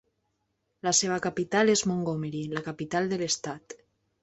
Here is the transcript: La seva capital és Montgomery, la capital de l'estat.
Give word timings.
La 0.87 0.93
seva 0.99 1.19
capital 1.25 1.71
és 1.75 1.85
Montgomery, 1.91 2.43
la 2.57 2.65
capital 2.71 3.13
de 3.15 3.23
l'estat. 3.23 3.81